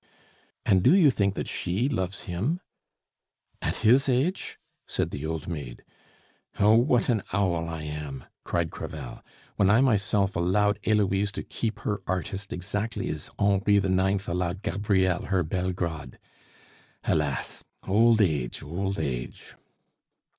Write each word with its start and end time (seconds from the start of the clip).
"And 0.65 0.81
do 0.81 0.95
you 0.95 1.11
think 1.11 1.35
that 1.35 1.47
she 1.47 1.87
loves 1.87 2.21
him?" 2.21 2.59
"At 3.61 3.75
his 3.85 4.09
age!" 4.09 4.57
said 4.87 5.11
the 5.11 5.27
old 5.27 5.47
maid. 5.47 5.83
"Oh, 6.59 6.73
what 6.73 7.07
an 7.07 7.21
owl 7.33 7.67
I 7.69 7.83
am!" 7.83 8.23
cried 8.43 8.71
Crevel, 8.71 9.21
"when 9.57 9.69
I 9.69 9.79
myself 9.81 10.35
allowed 10.35 10.79
Heloise 10.83 11.31
to 11.33 11.43
keep 11.43 11.81
her 11.81 12.01
artist 12.07 12.51
exactly 12.51 13.09
as 13.09 13.29
Henri 13.37 13.77
IX. 13.77 14.27
allowed 14.27 14.63
Gabrielle 14.63 15.25
her 15.25 15.43
Bellegrade. 15.43 16.17
Alas! 17.03 17.63
old 17.87 18.23
age, 18.23 18.63
old 18.63 18.97
age! 18.97 19.53